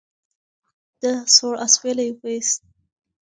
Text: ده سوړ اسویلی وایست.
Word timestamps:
ده 1.01 1.13
سوړ 1.35 1.55
اسویلی 1.65 2.09
وایست. 2.19 2.61